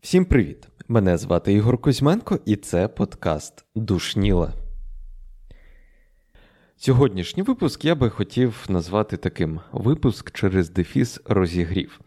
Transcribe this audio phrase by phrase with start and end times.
[0.00, 0.68] Всім привіт!
[0.88, 4.52] Мене звати Ігор Кузьменко, і це подкаст Душніла.
[6.76, 12.00] Сьогоднішній випуск я би хотів назвати таким: випуск через дефіс розігрів.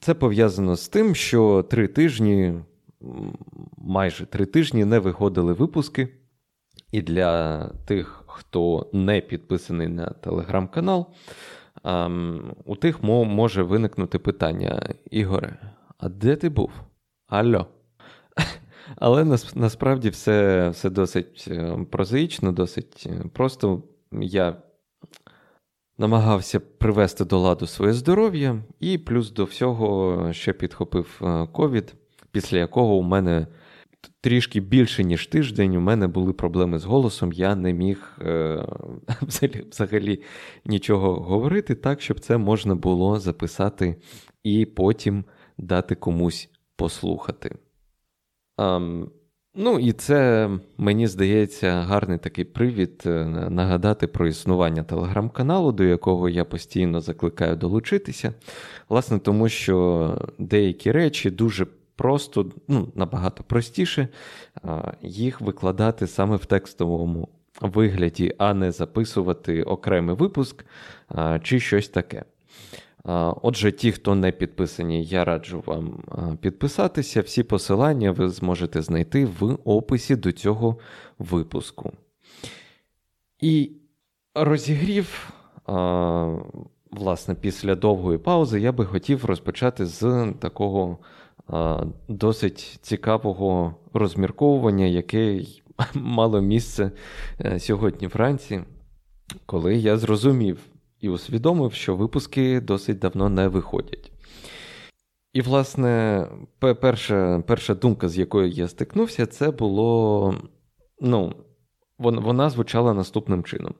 [0.00, 2.54] Це пов'язано з тим, що три тижні,
[3.76, 6.08] майже три тижні не виходили випуски.
[6.96, 11.06] І для тих, хто не підписаний на телеграм-канал,
[12.64, 15.58] у тих може виникнути питання: Ігоре,
[15.98, 16.70] а де ти був?
[17.28, 17.66] Алло?
[18.96, 23.82] Але насправді все все досить е, прозаїчно, досить е, просто.
[24.12, 24.56] Я
[25.98, 31.94] намагався привести до ладу своє здоров'я, і плюс до всього ще підхопив е, ковід,
[32.30, 33.46] після якого у мене
[34.20, 37.32] трішки більше, ніж тиждень, у мене були проблеми з голосом.
[37.32, 38.64] Я не міг е,
[39.70, 40.22] взагалі
[40.64, 43.96] нічого говорити так, щоб це можна було записати
[44.44, 45.24] і потім
[45.58, 47.56] дати комусь послухати.
[48.58, 49.08] Um,
[49.54, 56.28] ну, і це, мені здається, гарний такий привід е, нагадати про існування телеграм-каналу, до якого
[56.28, 58.34] я постійно закликаю долучитися.
[58.88, 61.66] Власне, тому що деякі речі дуже
[61.96, 64.08] просто, ну, набагато простіше
[65.02, 67.28] їх викладати саме в текстовому
[67.60, 70.64] вигляді, а не записувати окремий випуск
[71.42, 72.24] чи щось таке.
[73.42, 76.02] Отже, ті, хто не підписані, я раджу вам
[76.40, 77.20] підписатися.
[77.20, 80.78] Всі посилання ви зможете знайти в описі до цього
[81.18, 81.92] випуску.
[83.40, 83.70] І
[84.34, 85.32] розігрів,
[86.90, 90.98] власне, після довгої паузи я би хотів розпочати з такого
[92.08, 95.44] досить цікавого розмірковування, яке
[95.94, 96.90] мало місце
[97.40, 98.62] е, сьогодні вранці,
[99.46, 100.58] коли я зрозумів
[101.00, 104.12] і усвідомив, що випуски досить давно не виходять.
[105.32, 106.26] І, власне,
[106.58, 110.34] перша перша думка, з якою я стикнувся, це було.
[111.00, 111.32] Ну,
[111.98, 113.74] вона звучала наступним чином.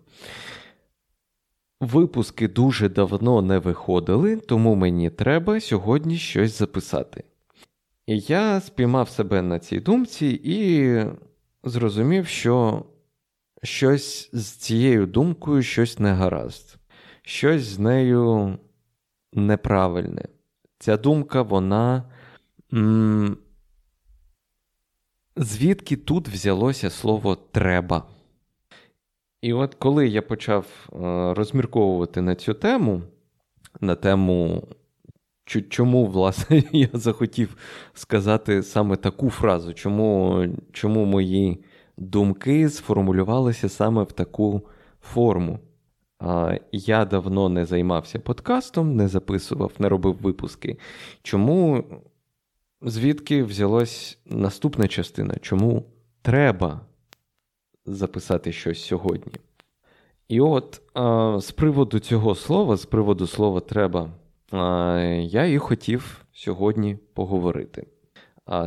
[1.80, 7.24] Випуски дуже давно не виходили, тому мені треба сьогодні щось записати.
[8.06, 10.96] І я спіймав себе на цій думці і
[11.64, 12.84] зрозумів, що
[13.62, 16.76] щось з цією думкою щось не гаразд,
[17.22, 18.58] щось з нею
[19.32, 20.24] неправильне.
[20.78, 22.12] Ця думка, вона.
[22.72, 23.36] М-
[25.36, 28.08] Звідки тут взялося слово треба?
[29.42, 30.96] І от коли я почав е,
[31.34, 33.02] розмірковувати на цю тему,
[33.80, 34.68] на тему
[35.46, 37.56] Чому, власне, я захотів
[37.94, 39.74] сказати саме таку фразу?
[39.74, 41.64] Чому чому мої
[41.96, 44.62] думки сформулювалися саме в таку
[45.00, 45.58] форму?
[46.72, 50.78] Я давно не займався подкастом, не записував, не робив випуски.
[51.22, 51.84] Чому
[52.82, 55.34] звідки взялась наступна частина?
[55.40, 55.84] Чому
[56.22, 56.80] треба
[57.84, 59.32] записати щось сьогодні?
[60.28, 60.80] І от
[61.44, 64.10] з приводу цього слова, з приводу слова треба
[65.22, 67.86] я і хотів сьогодні поговорити,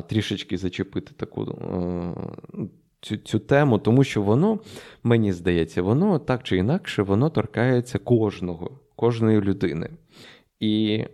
[0.09, 2.15] трішечки зачепити таку е,
[3.01, 4.59] цю цю тему, тому що воно,
[5.03, 9.89] мені здається, воно так чи інакше воно торкається кожного, кожної людини.
[10.59, 11.05] І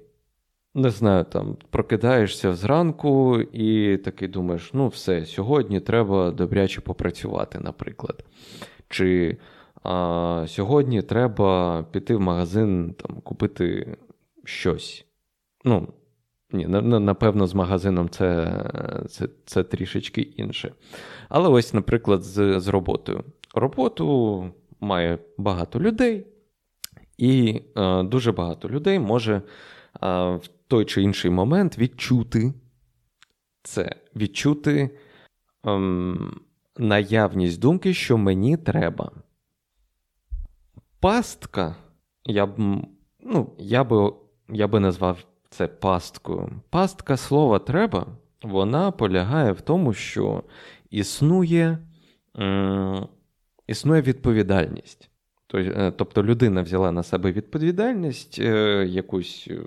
[0.76, 8.26] не знаю, там прокидаєшся зранку і такий думаєш, ну все, сьогодні треба добряче попрацювати, наприклад.
[8.90, 9.38] Чи
[9.84, 13.98] а, сьогодні треба піти в магазин, там, купити
[14.46, 15.06] щось.
[15.64, 15.94] Ну,
[16.52, 18.62] ні, напевно, з магазином це
[19.10, 20.74] це, це трішечки інше.
[21.30, 23.24] Але ось, наприклад, з, з роботою.
[23.56, 26.28] Роботу має багато людей,
[27.18, 29.42] і е, дуже багато людей може е,
[30.36, 32.54] в той чи інший момент відчути
[33.64, 34.98] це, відчути
[35.68, 35.80] е,
[36.78, 39.12] наявність думки, що мені треба.
[41.00, 41.76] Пастка,
[42.26, 42.54] я б
[43.20, 44.14] ну, я би
[44.50, 46.50] я би назвав це пасткою.
[46.70, 48.06] Пастка слова треба,
[48.44, 50.44] вона полягає в тому, що
[50.90, 51.78] існує
[53.68, 55.10] існує відповідальність.
[55.54, 59.60] Е, тобто людина взяла на себе відповідальність е, якусь, е,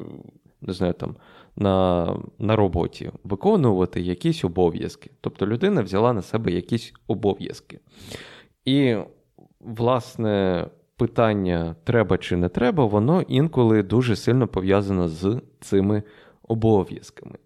[0.60, 1.16] не знаю, там,
[1.56, 5.10] на на роботі виконувати якісь обов'язки.
[5.20, 7.80] Тобто людина взяла на себе якісь обов'язки.
[8.64, 8.96] І,
[9.60, 10.66] власне,
[10.98, 16.02] питання треба чи не треба, воно інколи дуже сильно пов'язано з цими
[16.42, 17.38] обов'язками.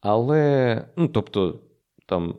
[0.00, 1.60] Але, ну, тобто,
[2.06, 2.34] там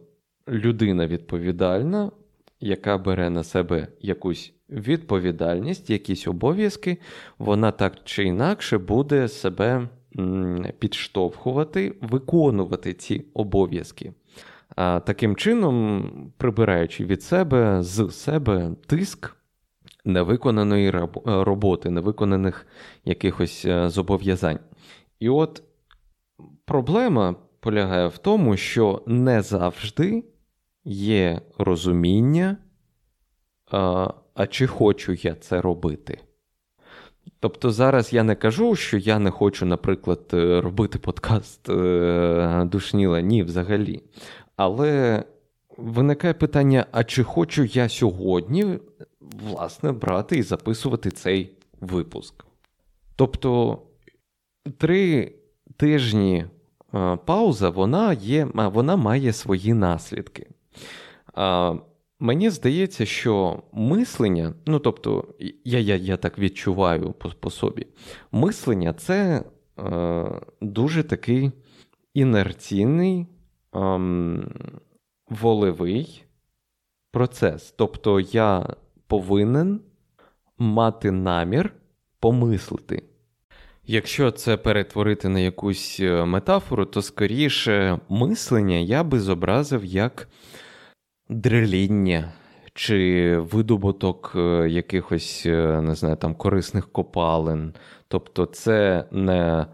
[0.47, 2.11] людина відповідальна,
[2.59, 6.97] яка бере на себе якусь відповідальність, якісь обов'язки,
[7.37, 9.87] вона так чи інакше буде себе
[10.79, 14.13] підштовхувати, виконувати ці обов'язки.
[14.75, 19.35] А Таким чином, прибираючи від себе з себе тиск
[20.05, 20.93] невиконаної
[21.25, 22.67] роботи, невиконаних
[23.05, 24.59] якихось е, зобов'язань.
[25.19, 25.63] І от
[26.65, 30.23] проблема полягає в тому, що не завжди
[30.85, 32.57] є розуміння,
[33.71, 36.19] а, а чи хочу я це робити.
[37.39, 43.21] Тобто зараз я не кажу, що я не хочу, наприклад, е, робити подкаст е, Душніла,
[43.21, 44.03] ні, взагалі.
[44.55, 45.23] Але
[45.77, 48.79] виникає питання: а чи хочу я сьогодні,
[49.21, 51.51] власне, брати і записувати цей
[51.81, 52.45] випуск?
[53.15, 53.79] Тобто
[54.77, 55.33] три
[55.77, 56.45] тижні
[56.93, 60.47] е, пауза, вона є, вона має свої наслідки.
[62.23, 65.27] Мені здається, що мислення, ну тобто,
[65.63, 67.87] я я, я так відчуваю по, по собі,
[68.31, 69.43] мислення це
[69.79, 71.51] е, дуже такий
[72.13, 73.27] інерційний,
[73.75, 73.99] е,
[75.29, 76.23] волевий
[77.11, 77.73] процес.
[77.77, 78.75] Тобто я
[79.11, 79.79] повинен
[80.57, 81.73] мати намір
[82.19, 83.03] помислити.
[83.85, 90.27] Якщо це перетворити на якусь е, метафору, то скоріше мислення я би зобразив як
[91.29, 92.31] дреління
[92.73, 97.73] чи видобуток е, якихось, е, не знаю, там корисних копалин.
[98.07, 99.65] Тобто, це не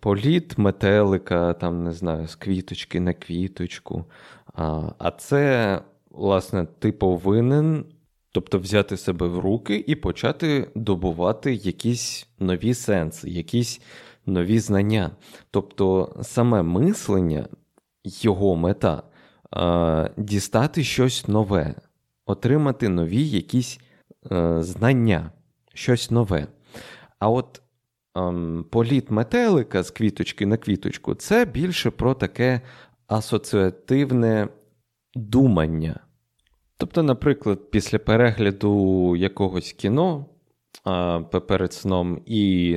[0.00, 4.04] політ метелика, там, не знаю, з квіточки на квіточку.
[4.98, 5.80] А це,
[6.18, 7.84] власне, ти повинен.
[8.32, 13.80] Тобто взяти себе в руки і почати добувати якісь нові сенси, якісь
[14.26, 15.10] нові знання.
[15.50, 17.48] Тобто саме мислення,
[18.04, 19.02] його мета
[20.16, 21.74] дістати щось нове,
[22.26, 23.80] отримати нові якісь
[24.32, 25.32] е, знання,
[25.74, 26.46] щось нове.
[27.18, 27.62] А от
[28.14, 32.60] ем, політ метелика з квіточки на квіточку це більше про таке
[33.06, 34.48] асоціативне
[35.14, 36.00] думання.
[36.80, 40.26] Тобто, наприклад, після перегляду якогось кіно
[41.48, 42.76] перед сном, і,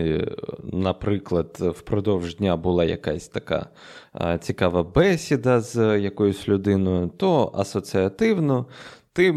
[0.64, 3.70] наприклад, впродовж дня була якась така
[4.40, 8.66] цікава бесіда з якоюсь людиною, то асоціативно
[9.14, 9.36] ти.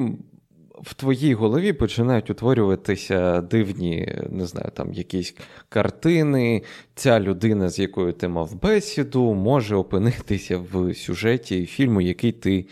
[0.83, 5.37] В твоїй голові починають утворюватися дивні, не знаю, там якісь
[5.69, 6.63] картини.
[6.95, 12.67] Ця людина, з якою ти мав бесіду, може опинитися в сюжеті фільму, який ти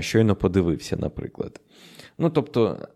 [0.00, 1.60] щойно подивився, наприклад.
[2.18, 2.88] Ну, тобто,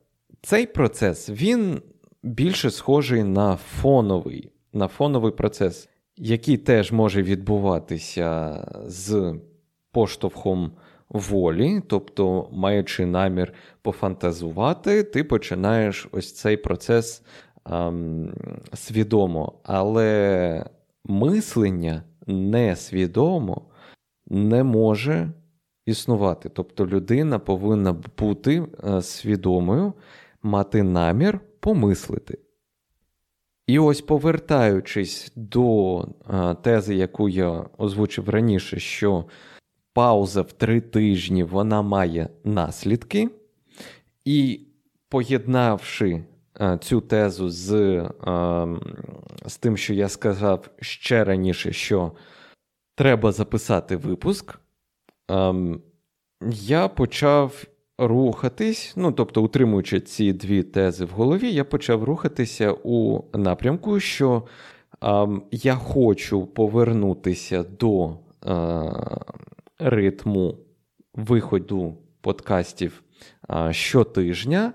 [0.42, 1.82] цей процес він
[2.22, 9.34] більше схожий на фоновий, на фоновий процес, який теж може відбуватися з
[9.92, 10.72] поштовхом
[11.08, 13.52] волі, тобто, маючи намір
[13.82, 17.22] пофантазувати, ти починаєш ось цей процес
[17.66, 18.34] ем,
[18.74, 20.66] свідомо, але
[21.04, 23.62] мислення несвідомо
[24.26, 25.32] не може
[25.86, 26.48] існувати.
[26.48, 29.92] Тобто людина повинна бути е, свідомою,
[30.42, 32.38] мати намір помислити.
[33.66, 39.24] І ось повертаючись до е, тези, яку я озвучив раніше, що
[39.92, 43.28] пауза в три тижні вона має наслідки,
[44.24, 44.60] і
[45.08, 46.24] поєднавши
[46.60, 47.70] е, цю тезу з,
[49.46, 52.12] з тим, що я сказав ще раніше, що
[52.94, 54.61] треба записати випуск.
[55.32, 55.80] Ем,
[56.50, 57.64] я почав
[57.98, 64.42] рухатись, ну тобто, утримуючи ці дві тези в голові, я почав рухатися у напрямку, що
[65.02, 68.82] ем, я хочу повернутися до е,
[69.78, 70.58] ритму
[71.14, 73.02] виходу подкастів
[73.50, 74.72] е, щотижня,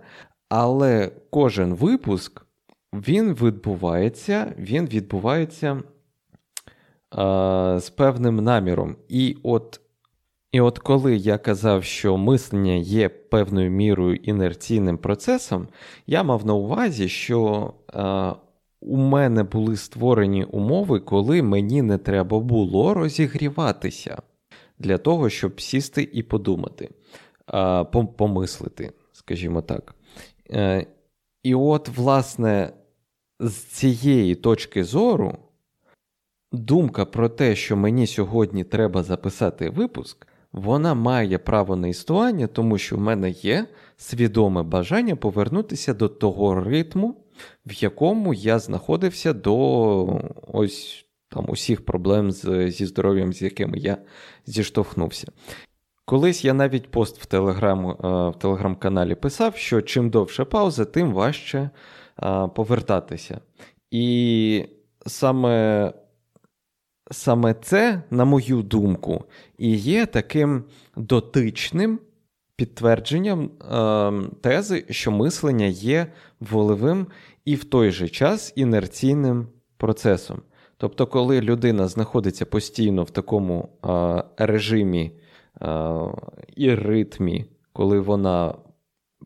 [0.50, 2.46] але кожен випуск
[2.94, 5.82] він відбувається, він відбувається.
[7.14, 8.96] Е, з певним наміром.
[9.10, 9.82] І от
[10.52, 15.68] і от коли я казав, що мислення є певною мірою інерційним процесом,
[16.08, 18.34] я мав на увазі, що е,
[18.82, 24.22] у мене були створені умови, коли мені не треба було розігріватися
[24.80, 26.90] для того, щоб сісти і подумати,
[27.54, 27.84] е,
[28.18, 29.96] помислити, скажімо так.
[30.52, 30.86] Е,
[31.44, 32.74] І от, власне,
[33.40, 35.38] з цієї точки зору,
[36.52, 42.78] думка про те, що мені сьогодні треба записати випуск вона має право на існування, тому
[42.78, 47.16] що в мене є свідоме бажання повернутися до того ритму,
[47.66, 49.56] в якому я знаходився до
[50.48, 53.98] ось там усіх проблем з, зі здоров'ям, з якими я
[54.46, 55.28] зіштовхнувся.
[56.06, 57.86] Колись я навіть пост в телеграм,
[58.32, 61.70] в телеграм-каналі писав, що чим довше пауза, тим важче
[62.56, 63.40] повертатися.
[63.92, 64.66] І
[65.06, 65.94] саме
[67.12, 69.24] саме це, на мою думку,
[69.58, 70.64] і є таким
[70.96, 72.00] дотичним
[72.56, 74.12] підтвердженням е,
[74.42, 76.08] тези, що мислення є
[76.40, 77.08] волевим
[77.46, 79.48] і в той же час інерційним
[79.78, 80.42] процесом.
[80.78, 85.12] Тобто, коли людина знаходиться постійно в такому е, режимі
[85.62, 85.92] е,
[86.56, 88.54] і ритмі, коли вона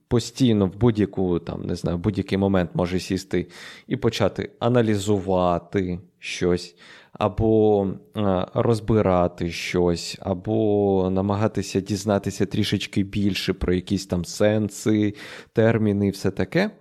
[0.07, 3.47] постійно в будь-яку там, не знаю, будь-який момент може сісти
[3.87, 6.75] і почати аналізувати щось,
[7.21, 7.87] або
[8.17, 15.13] е, розбирати щось, або намагатися дізнатися трішечки більше про якісь там сенси,
[15.53, 16.71] терміни і все таке.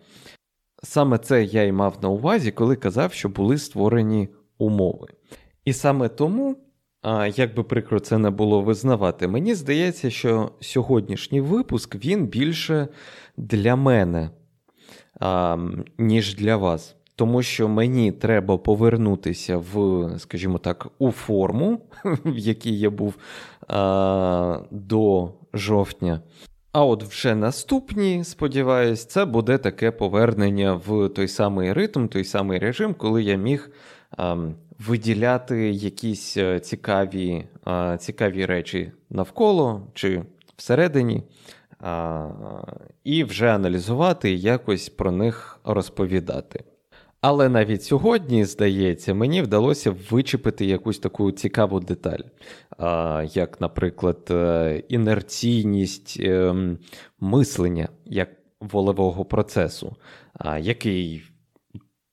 [0.82, 4.28] Саме це я й мав на увазі, коли казав, що були створені
[4.58, 5.06] умови.
[5.64, 6.56] І саме тому,
[7.36, 12.88] як би прикро це не було визнавати, мені здається, що сьогоднішній випуск він більше
[13.36, 14.30] для мене,
[15.98, 22.78] ніж для вас тому що мені треба повернутися в, скажімо так, у форму, в якій
[22.78, 23.14] я був
[23.68, 26.20] а, до жовтня.
[26.72, 32.58] А от вже наступні, сподіваюсь, це буде таке повернення в той самий ритм, той самий
[32.58, 33.70] режим, коли я міг
[34.16, 34.36] а,
[34.78, 40.22] виділяти якісь е, цікаві а, цікаві речі навколо чи
[40.56, 41.22] всередині,
[43.04, 46.64] і вже аналізувати і якось про них розповідати.
[47.20, 52.20] Але навіть сьогодні, здається, мені вдалося вичепити якусь таку цікаву деталь,
[53.32, 56.78] як, наприклад, е, інерційність ем,
[57.20, 58.28] мислення як
[58.60, 59.96] волевого процесу,
[60.60, 61.22] який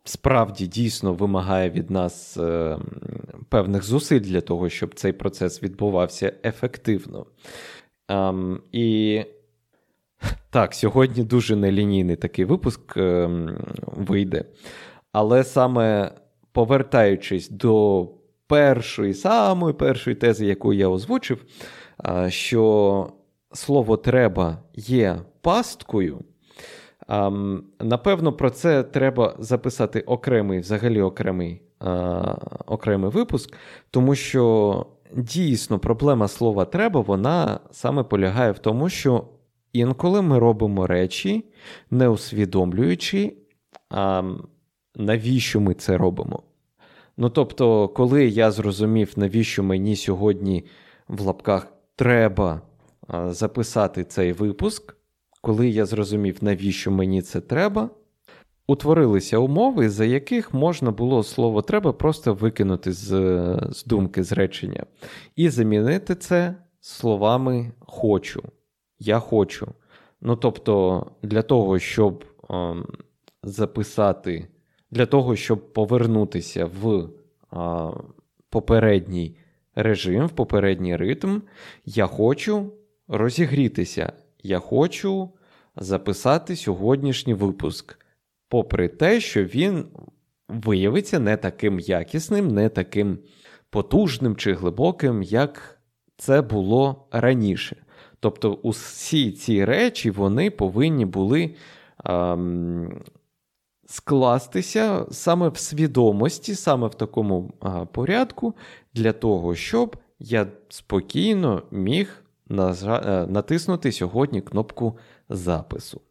[0.03, 2.81] справді дійсно вимагає від нас ем,
[3.49, 7.25] певних зусиль для того, щоб цей процес відбувався ефективно.
[8.07, 9.21] Ем, і
[10.49, 12.97] так, сьогодні дуже нелінійний такий випуск
[13.81, 14.45] вийде.
[15.19, 16.11] Але саме
[16.51, 18.07] повертаючись до
[18.47, 21.45] першої, самої першої тези, яку я озвучив,
[22.27, 23.07] що
[23.53, 26.19] слово треба є пасткою.
[27.79, 31.61] Напевно, про це треба записати окремий, взагалі окремий
[32.65, 33.55] окремий випуск,
[33.91, 39.23] тому що дійсно проблема слова треба, вона саме полягає в тому, що
[39.73, 41.45] інколи ми робимо речі,
[41.91, 43.33] не усвідомлюючи
[44.97, 46.43] навіщо ми це робимо.
[47.17, 50.65] Ну тобто, коли я зрозумів, навіщо мені сьогодні
[51.07, 52.61] в лапках треба
[53.29, 54.95] записати цей випуск,
[55.41, 57.89] коли я зрозумів, навіщо мені це треба,
[58.67, 63.07] утворилися умови, за яких можна було слово треба просто викинути з,
[63.71, 64.85] з думки, з речення,
[65.35, 68.43] і замінити це словами хочу.
[68.99, 69.67] Я хочу.
[70.21, 72.85] Ну тобто, для того, щоб ем,
[73.43, 74.47] записати
[74.91, 77.09] для того, щоб повернутися в
[77.51, 77.91] а,
[78.49, 79.37] попередній
[79.75, 81.39] режим, в попередній ритм,
[81.85, 82.73] я хочу
[83.07, 84.13] розігрітися.
[84.43, 85.29] Я хочу
[85.75, 87.99] записати сьогоднішній випуск,
[88.49, 89.85] попри те, що він
[90.47, 93.19] виявиться не таким якісним, не таким
[93.69, 95.79] потужним чи глибоким, як
[96.17, 97.75] це було раніше.
[98.19, 101.55] Тобто, усі ці речі вони повинні були.
[102.05, 103.01] Ем,
[103.87, 108.53] скластися саме в свідомості, саме в такому а, порядку,
[108.93, 112.23] для того, щоб я спокійно міг.
[112.51, 114.97] Е, натиснути сьогодні кнопку
[115.29, 116.01] запису.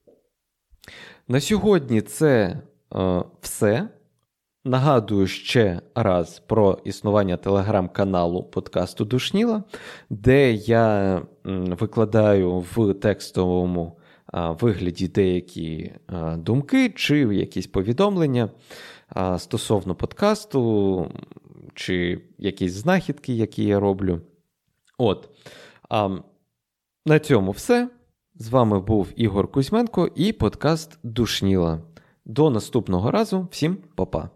[1.29, 2.61] На сьогодні це
[2.95, 3.89] е, все.
[4.65, 9.65] Нагадую ще раз про існування телеграм-каналу подкасту Душніла,
[10.11, 13.96] де я викладаю в текстовому
[14.33, 15.93] вигляді деякі
[16.37, 18.51] думки чи якісь повідомлення
[19.39, 21.11] стосовно подкасту,
[21.75, 24.21] чи якісь знахідки, які я роблю.
[24.99, 25.29] От.
[27.07, 27.89] На цьому все.
[28.35, 31.81] З вами був Ігор Кузьменко і подкаст Душніла.
[32.25, 33.49] До наступного разу.
[33.51, 34.31] Всім па-па.